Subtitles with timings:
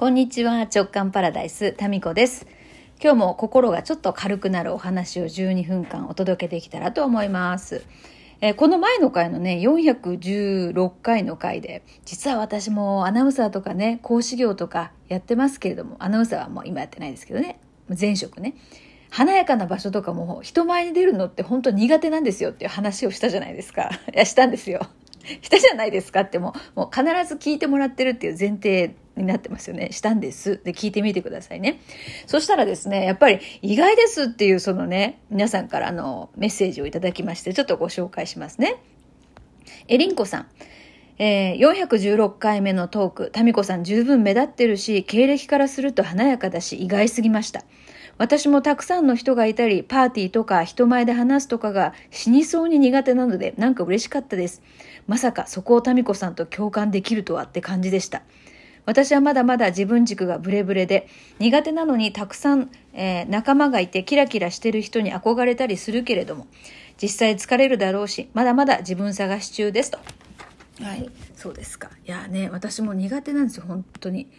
[0.00, 2.46] こんにちは、直感パラダイス、タミコです。
[3.02, 7.84] 今日も心がちょっと軽くなるお話を12分間お届けできたらと思います。
[8.40, 17.60] えーこの前の回のね、416回の回で、実は私もアナウンサーとかね、講師業とかやってますけれども、アナウンサーはもう今やってないですけどね、
[17.90, 18.54] 前職ね。
[19.10, 23.90] 華やかな場所とかも人前に出るのって本当苦手なんですよっていう話をしたじゃないですか。
[24.14, 24.80] いや、したんですよ。
[25.42, 29.92] したじゃないですかってもう、もう必ず聞いてもらってるっていう前提になってますよね。
[29.92, 30.60] したんです。
[30.64, 31.80] で、聞いてみてくださいね。
[32.26, 38.76] そしたらですね、やっぱり意外ですっていうそのね、皆さんからのメッセージをいただきまして、ちょっとご紹介しますね。
[39.88, 40.46] えりんこさん。
[41.18, 47.62] えー416回目のトーク、タミコさん十分目立ってるし、経歴からすると華やかだし、意外すぎました。
[48.20, 54.62] 私もたくさんの人がいたり、パーティーとか人前で話すとかが死にそうに苦手なので、なんか嬉しかったです。
[55.06, 58.22] まさかそこをタミコさんと共感できるとはって感じでした。
[58.86, 61.08] 私はまだまだ自分軸がブレブレで、
[61.38, 66.46] 苦手なのにたくさん、えー仲間がいてキラキラしてる人に憧れたりするけれども、
[67.00, 69.98] 実際疲れるだろうし、まだまだ自分探し中ですと。
[70.82, 71.90] はい、そうですか。
[72.06, 74.30] いやね、私も苦手なんですよ、本当に。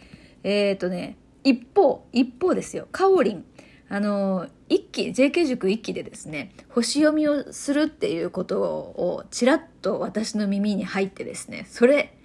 [0.42, 3.44] えっ、ー、とね、一方、一方ですよ、カオリン。
[3.88, 12.16] あの、一期、JK 塾一期でですね、星読みをするっていうことをちらっと私の耳に入ってですね、それ、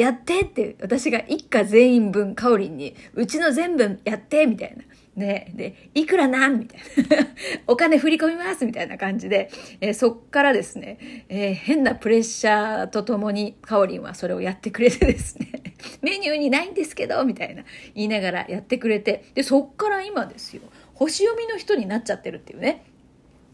[0.00, 4.82] やってって、私が一家全員分、カオリンに、うちの全部やってみたいな。
[5.14, 7.26] で、で、いくらなんみたいな。
[7.68, 9.50] お金振り込みますみたいな感じで、
[9.82, 15.48] えーそっからですね、えー変なプレッシャーとともに、カオリンはそれをやってくれてですね、
[16.00, 17.64] メニューにないんですけど、みたいな
[17.94, 20.62] 言いながらやってくれて、で、そっから今ですよ、
[20.94, 22.84] 星読みの人になっちゃってるっていうね。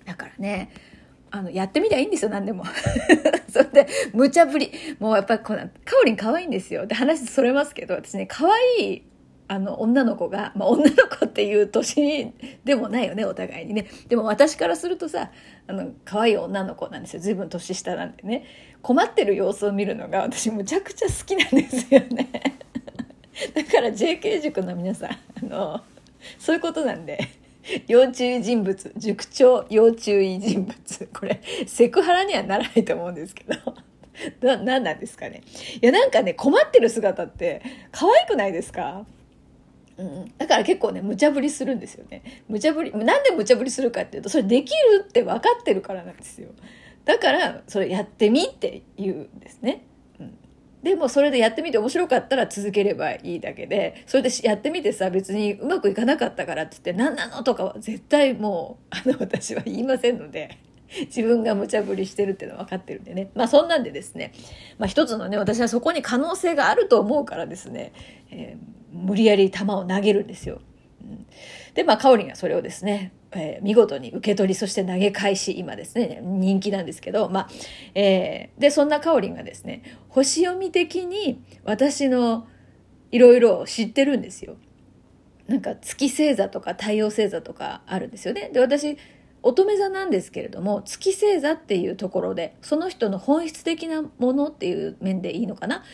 [0.04, 0.70] だからね、
[1.30, 2.64] あの、やってみりゃいいんですよ、何でも。
[3.50, 4.70] それで、無茶ぶり。
[4.98, 6.86] もうやっぱりこの、カオリン可愛いんですよ。
[6.86, 8.46] で、話それますけど、私ね、可
[8.78, 9.02] 愛い、
[9.48, 12.32] あの、女の子が、まあ、女の子っていう年
[12.64, 13.86] でもないよね、お互いにね。
[14.08, 15.30] でも私からするとさ、
[15.66, 17.20] あの、可愛い女の子なんですよ。
[17.20, 18.44] 随分年下なんでね。
[18.82, 22.28] 困ってる様子を見るのが私むちゃくちゃ好きなんですよね。
[23.54, 25.80] だから JK 塾の皆さん、あの、
[26.38, 27.18] そういうことなんで。
[27.86, 31.08] 要注意人物、塾長要注意人物。
[31.12, 33.74] これ、セクハラにはならないと思うんですけど。
[34.40, 35.42] な、なんなんですかね。
[35.82, 37.62] いや、なんかね、困ってる姿って
[37.92, 39.04] 可愛くないですか？
[39.98, 42.22] うん、だから結構ね、無茶ぶりするんですよね。
[42.48, 46.48] 無茶ぶり、なんで無茶ぶりするかっていうと、それできるって分かってるからなんですよ。
[47.04, 49.84] だから、それやってみって言うんですね。
[50.86, 60.58] でもそれでやってみて面白かったら続ければいいだけで、それでやってみてさ、別にうまくいかなかったからって言って、何なのとかは絶対もう、あの、私は言いませんので、
[61.10, 63.30] 自分が無茶ぶりしてるっていうのは分かってるんでね。
[63.34, 64.30] まあそんなんでですね、
[64.78, 67.92] まあ一つのね、私はそこに可能性があると思うからですね、
[68.30, 70.60] えー無理やり球を投げるんですよ。
[71.74, 77.48] で、まあ、カオリンがそれをですね、えー見事に受け取り、そして投げ返し、今ですね、人気なんですけど、まあ、
[77.94, 82.46] えーで、そんなカオリンがですね、星読み的に私の
[83.10, 84.56] いろいろ知ってるんですよ。
[85.46, 88.50] なんか月星座とか太陽星座とかあるんですよね。
[88.52, 88.98] で、私、
[89.42, 95.84] 乙女座なんですけれども、月星座っていうところで、その人の本質的なものっていう面でいいのかな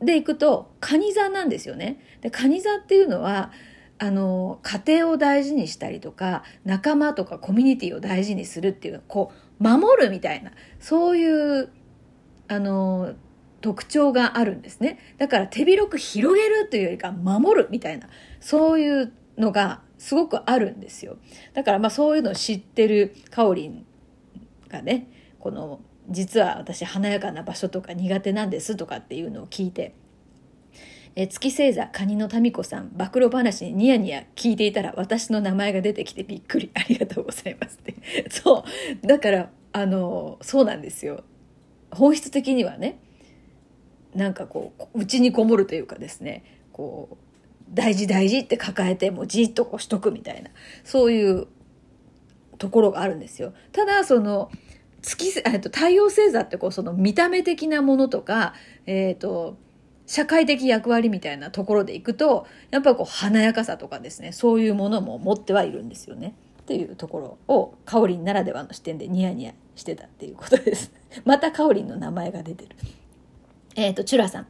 [0.00, 2.00] でいくと、蟹座なんですよね。
[2.22, 3.52] で、蟹座っていうのは、
[3.98, 11.70] あの、家庭を大事にしたりとか、仲間とかコミュニティを大事にするっていう、こう、守るみたいな、そういう、
[12.46, 13.14] あの、
[13.60, 14.98] 特徴があるんですね。
[15.18, 18.08] だから手広く広げるというよりか守るみたいな、
[18.40, 21.18] そういうのがすごくあるんですよ。
[21.54, 23.84] だからまあそういうのを知ってるカオリン
[24.68, 25.08] がね、
[25.40, 29.94] この、実は私華やかな場所とか苦手なんですとかっていうのを聞いて、
[31.20, 36.70] え月星座カニの民子さん暴露話にニヤニヤ聞いていたら私の名前が出てきてびっくり。
[36.78, 37.96] ありがとうございますって。
[38.30, 38.64] そ
[39.02, 39.06] う。
[39.06, 41.24] だからあのそうなんですよ。
[41.90, 43.00] 本質的にはね
[44.14, 47.16] なんかこう内にこもるというかですねこう
[47.74, 50.50] 大事大事って抱えてもうじっとこうしとくみたいな
[50.84, 51.48] そういう
[52.58, 53.54] ところがあるんですよ。
[53.72, 54.52] ただその
[55.02, 58.54] 月えっと太陽星座ってこうその見た目的なものとか
[58.86, 59.56] えっ、と
[60.08, 66.34] 社会的役割みたいなところでいくとやっぱりこう華やかさとかですねそういうものも持ってはいるんですよね。
[66.62, 70.92] っていうところをカオリンならではの視点でニヤニヤしてたっていうことです。
[71.24, 72.70] またカオリンの名前が出てる。
[73.76, 74.46] えっ、とチュラさん。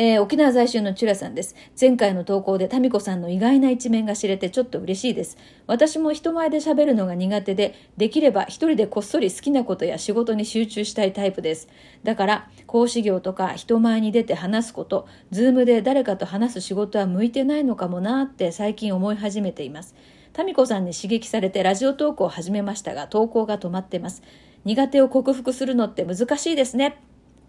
[0.00, 1.56] えー、沖縄在住のチュラさんです。
[1.78, 5.36] 前回の投稿でタミコさんの意外な一面が知れてちょっと嬉しいです。
[5.66, 11.66] 私も人前で喋るのが苦手で、できれば一人でこっそり好きなことや仕事に集中したいタイプです。
[12.04, 19.96] だから、講師業とか人前に出て話すこと、ズームで誰かと話す仕事は向いてないのかもなって最近思い始めています。
[20.32, 24.22] タミコさんに刺激されてラジオトークを始めましたが、投稿が止まってます。
[24.64, 26.98] 苦手を克服するのって難しいですね。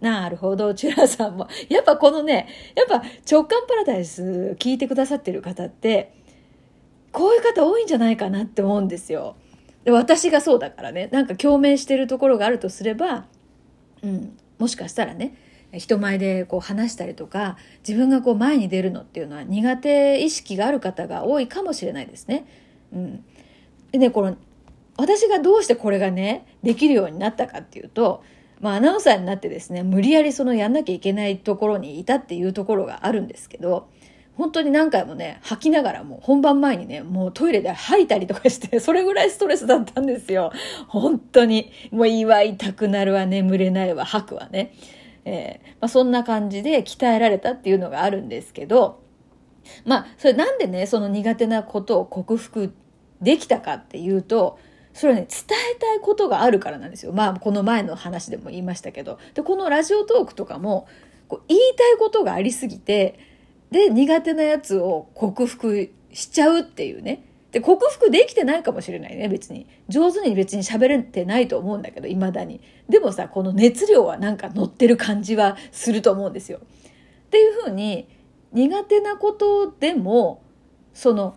[0.00, 1.48] なるほど、チュラさんも。
[1.68, 6.14] やっぱこのね、やっぱ直感パラダイス聞いてくださってる方って、
[7.12, 9.36] こういう方多いんじゃないかなって思うんですよ。
[9.84, 13.26] で私がそうだからね、なんか共鳴してるところがあるとすれば、
[14.02, 15.34] うん、もしかしたらね、
[15.72, 17.56] 人前でこう話したりとか、
[17.86, 22.46] 自分がこう前に出るのっていうのは苦手意識がある方が多いかもしれないですね。
[22.92, 23.24] うん。
[23.92, 24.36] でね、この、
[24.96, 28.22] 私がどうしてこれがね、できるようになったかっていうと、
[28.60, 33.88] まあ、アナウンサーになってですね、無理やりそのやんなきゃいけないところにいたっていうところがあるんですけど、
[34.40, 40.52] 本当に何回もね、吐きながらも本番前にね、もうトイレで吐いたりとかして、 それぐらいストレスだったんですよ。
[40.88, 41.72] 本当に。
[41.90, 44.72] もう祝いたくなるわ、眠れないわ、吐くわね。
[45.24, 49.00] えー、まあ、そんな感じで鍛えられたっていうのがあるんですけど、
[49.84, 52.72] まあ、それなんでね、その苦手なことを克服
[53.20, 54.58] できたかっていうと、
[54.92, 57.12] それはね、伝えたいことがあるからなんですよ。
[57.12, 59.18] まあ、この前の話でも言いましたけど。
[59.34, 60.88] で、このラジオトークとかも、
[61.28, 63.18] こう言いたいことがありすぎて、
[63.70, 67.24] で、苦手なやつを克服しちゃうっていうね。
[67.52, 69.66] で、克服できてないかもしれないね、別に。
[69.88, 72.60] 上手に別に喋れてないと思うんだけど、未だに。
[72.88, 76.58] でもさ、この熱量はなんか乗ってる感じはすると思うんですよ。
[76.58, 78.08] っていうふうに、
[78.52, 80.42] 苦手なことでも、
[80.94, 81.36] その、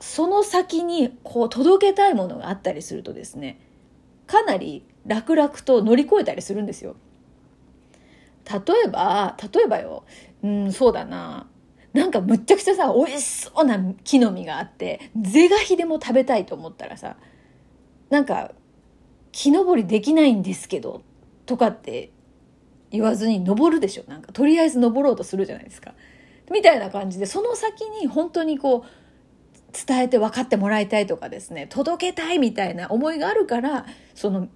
[0.00, 3.60] その先にこう届けたいものがあったりするとですね
[4.26, 6.96] かなり楽々と乗り越えたりするんですよ。
[8.44, 10.04] 例えば例えばよ
[10.42, 11.48] うんそうだな
[11.92, 17.16] なんかむっちゃくちゃさ美味しそうな木の実があって是が非でも食べたいと思ったらさ
[18.08, 18.52] なんか
[19.32, 21.02] 木登りできないんですけど
[21.44, 22.10] とかって
[22.90, 25.94] 言わずに登るでしょなんかとりあえず登ろうとするじゃないですか。
[26.50, 29.07] みたいな感じでその先に本当にこう
[29.72, 34.48] 伝えて分かってもらいたいとかですね届けたいみたいな思いがあるからその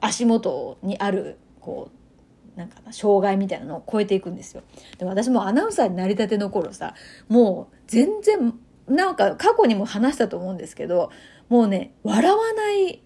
[0.00, 4.62] 足元にあるこうなんかな障害みたいなのを超えていくんですよ。
[4.98, 6.94] で私もアナウンサーになりたての頃さ
[7.28, 8.54] もう全然
[8.88, 11.10] なんか過去にも話したと思うんですけど
[11.48, 13.02] もうね笑わない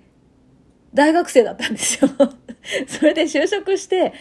[0.94, 2.10] 大学生だったんですよ。
[2.88, 4.12] それで就職して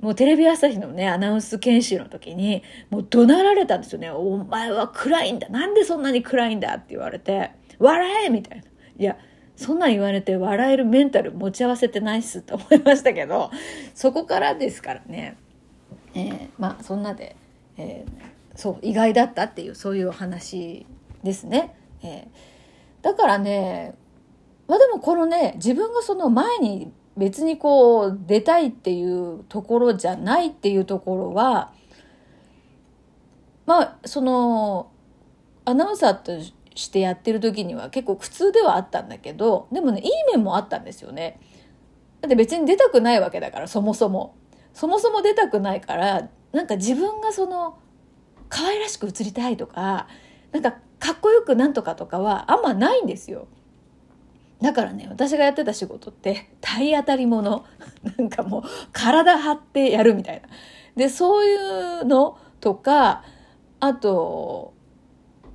[0.00, 4.10] もうテレビ朝日のね、アナウンス研修の時に、もう怒鳴られたんですよね。
[4.10, 5.48] お前は暗いんだ。
[5.48, 8.64] なんでそんなに暗いんだって言われて、笑えみたいな。
[8.98, 9.18] いや、
[9.56, 13.50] そんなん言われて笑えるメンタル持ち合わせてないっすと思いましたけど、
[13.94, 15.36] そこからですからね。
[16.14, 17.36] えー、まあそんなで、
[17.76, 20.86] えー、そう、意外だったっていう、そういうお話
[21.22, 21.74] ですね。
[22.02, 23.94] えー、だからね、
[24.66, 31.72] まあでもこのね、自分がその前に別にこう出たいっていうところじゃないっていうところは
[33.66, 34.90] まあその
[35.64, 36.40] アナウンサーと
[36.74, 41.38] してやってる時には結構苦痛ではあったんだけどでもねいい面もあったんですよね。
[42.20, 44.34] だって別に出たくないわけだからそもそも。
[44.72, 47.78] そもそも出たくないからなんか自分がその
[48.48, 50.06] 可愛らしく映りたいとか
[50.52, 53.48] なんかかっこよくなんとかとかはあんまないんですよ。
[54.60, 57.64] だからね、私がやってた仕事って 体当たりもの。
[58.18, 58.62] なんかもう
[58.92, 60.48] 体張ってやるみたいな。
[60.96, 61.54] で、そうい
[62.02, 63.24] うのとか、
[63.80, 64.74] あと、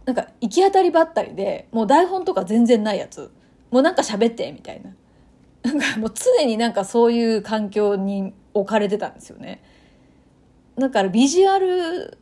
[0.06, 3.32] なんか行き当たりばったりで、もう台本とか全然ないやつ。
[3.72, 4.96] もうなんか喋って、みたいな。
[5.63, 9.63] なんかもう常になんかそういう環境に置かれてたんですよね。
[10.77, 12.18] だからビジュアル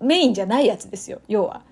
[0.00, 1.62] メインじゃないやつですよ、要は。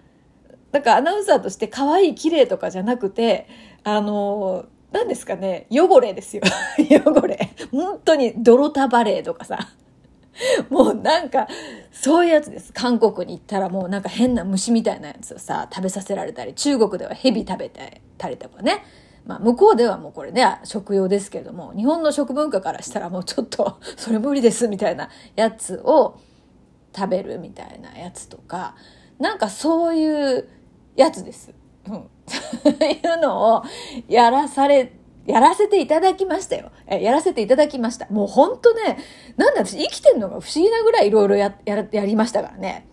[0.70, 3.46] だからアナウンサーとして可愛い綺麗とかじゃなくて、
[3.84, 6.42] あの、何ですかね、汚れですよ。
[6.78, 7.50] 汚れ。
[7.70, 9.58] 本当に泥タバレーとかさ。
[10.70, 11.46] もうなんか、
[11.90, 12.72] そういうやつです。
[12.72, 17.70] 韓国に行ったらもうなんか変な虫みたいなやつをさ、食べさせられたり、中国では蛇食べ
[18.18, 18.84] たりとかね。
[19.24, 26.18] まあ向こうではもうこれね、食用ですけれども、日本の食文化からしたらもうちょっと、それ無理ですみたいなやつを
[26.94, 28.74] 食べるみたいなやつとか、
[29.18, 30.48] なんかそういう
[30.96, 31.52] やつです。
[31.86, 32.04] うん。
[32.26, 33.62] そういうのを
[34.08, 34.92] やらされ、
[35.26, 36.70] やらせていただきましたよ。
[36.86, 38.06] え、やらせていただきました。
[38.10, 38.98] もうほんとね、
[39.36, 42.88] なんだ私生きてんのが不思議なぐらいいろいろや、や、やりましたからね。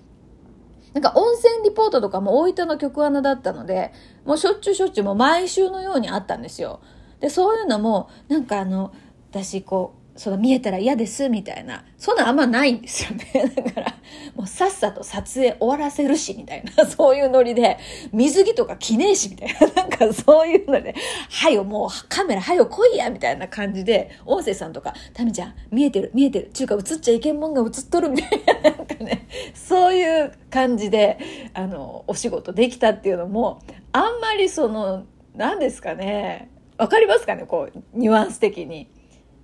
[0.93, 3.93] なんか温泉リポートとかも大分の局アナだったので、
[4.25, 6.81] もうしょっちゅうしょっちゅうもう毎週のようにあったんですよ。
[7.19, 8.91] で、そういうのも、なんかあの、
[9.29, 13.53] 私こう、その見えたら嫌ですみたいな、そんなあんまないんですよね。
[13.55, 13.95] だから、
[14.35, 17.77] もうさっさと撮影終わらせるし、みたいな、 そういうノリで、
[18.11, 20.93] 水着とか着ねえし、みたいな、 なんかそういうので、
[21.29, 31.17] はよ、もうカメラはよ来いや、みたいな感じで、音声さんとか、タミちゃん、見えてる、見えてる、ちゅうか映っちゃいけんもんが映っとる、みたいな、なんかね、そういう感じで、
[31.53, 33.61] あの、お仕事できたっていうのも、
[33.93, 38.89] あんまりその、何ですかね、わかりますかね、こう、ニュアンス的に。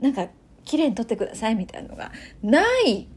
[0.02, 0.28] なんか、
[0.66, 2.12] 綺麗に撮ってくださいみたいなのが
[2.44, 3.08] ない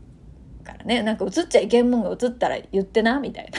[0.64, 1.02] からね。
[1.02, 3.50] なんか映っちゃいけんもんが映ったら言ってなみたい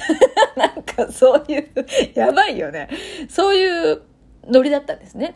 [0.55, 0.67] な。
[0.67, 1.69] なんかそういう、
[2.13, 2.89] やばいよね。
[3.27, 4.01] そういう
[4.47, 5.35] ノリだったんですね。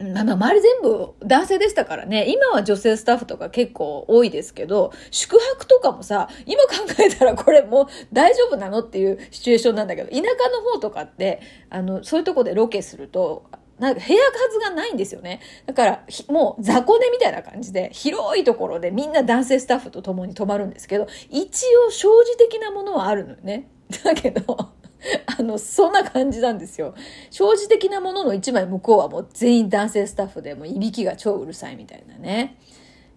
[0.00, 2.26] まあまあ周り全部男性でしたからね。
[2.28, 13.44] 今は女性スタッフとか結構多いですけど、宿泊とかもさ、今考えたらこれもう大丈夫なのっていうシチュエーションなんだけど、田舎の方とかって、あの、そういうとこでロケすると、
[13.78, 15.40] なんか部屋数がないんですよね。
[15.66, 23.68] だから、もう雑魚寝みたいな感じで、広いところでみんな男性スタッフと共に泊まるんですけど、一応生じ的なものはあるのよね。
[24.04, 24.70] だけど、
[25.38, 26.94] あの、そんな感じなんですよ。
[27.30, 32.56] 生じ的なものの一枚向こうはもう全員男性スタッフで、もういびきが超うるさいみたいなね。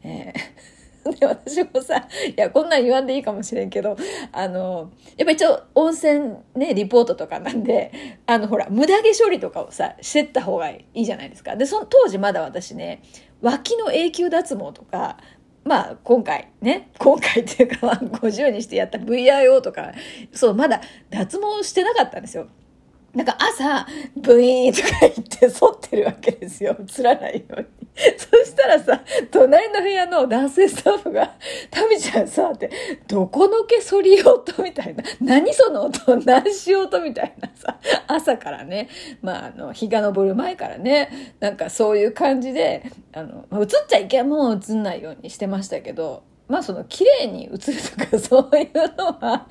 [0.03, 3.95] えーで、私もさ、いや、こんなん言わんでいいかもしれんけど、
[4.31, 7.91] あの、やっぱ一応温泉ね、リポートとかなんで、
[8.25, 11.55] あの、ほら、無駄毛処理とかをさ、してった方がいいじゃないですか。
[11.55, 13.03] で、その当時まだ私ね、
[13.41, 15.17] 脇の永久脱毛とか、
[15.63, 19.93] まあ、今回ね、今回っていうか、50にしてやった VIO とか、
[20.31, 22.47] そう、まだ脱毛してなかったんですよ。
[23.13, 26.75] なんか朝、ブイーンとか言って剃ってるわけですよ。
[26.77, 27.67] 映らないように。
[28.55, 31.35] したらさ、隣の部屋の男性スタッフが、
[31.69, 32.71] タミちゃんさ、って、
[33.07, 35.03] どこの毛剃り音みたいな。
[35.19, 37.01] 何その音何しようと？
[37.01, 38.89] みたいなさ、朝からね、
[39.21, 49.47] まあ、あの、日が昇る前からね、なんかそういう感じで、あの、映っちゃいけんもん映んないようにしてましたけど、まあその綺麗に映るとかそういうのは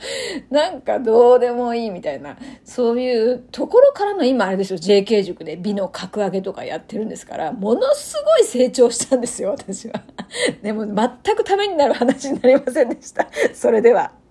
[0.51, 9.51] なんかどうでもいいみたいなそういうところからの今あれですよ JK 塾で美の格上げとかやってるんですからものすごい成長したんですよ。
[9.51, 10.03] 私は。
[10.63, 13.29] でも全くためになる話になりませんでした。
[13.55, 14.24] それでは。